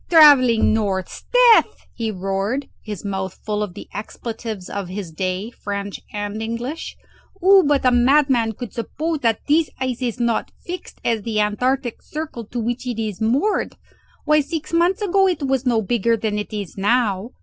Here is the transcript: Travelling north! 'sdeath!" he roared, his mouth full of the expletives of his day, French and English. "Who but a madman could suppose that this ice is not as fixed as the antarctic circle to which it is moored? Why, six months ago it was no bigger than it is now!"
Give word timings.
Travelling 0.09 0.73
north! 0.73 1.07
'sdeath!" 1.09 1.75
he 1.93 2.09
roared, 2.09 2.67
his 2.81 3.05
mouth 3.05 3.39
full 3.45 3.61
of 3.61 3.75
the 3.75 3.87
expletives 3.93 4.67
of 4.67 4.87
his 4.89 5.11
day, 5.11 5.51
French 5.51 5.99
and 6.11 6.41
English. 6.41 6.97
"Who 7.39 7.63
but 7.63 7.85
a 7.85 7.91
madman 7.91 8.53
could 8.53 8.73
suppose 8.73 9.19
that 9.19 9.45
this 9.47 9.69
ice 9.79 10.01
is 10.01 10.19
not 10.19 10.49
as 10.59 10.65
fixed 10.65 11.01
as 11.05 11.21
the 11.21 11.39
antarctic 11.39 12.01
circle 12.01 12.45
to 12.45 12.59
which 12.59 12.87
it 12.87 12.99
is 12.99 13.21
moored? 13.21 13.75
Why, 14.25 14.41
six 14.41 14.73
months 14.73 15.03
ago 15.03 15.27
it 15.27 15.43
was 15.43 15.67
no 15.67 15.83
bigger 15.83 16.17
than 16.17 16.39
it 16.39 16.51
is 16.51 16.75
now!" 16.79 17.33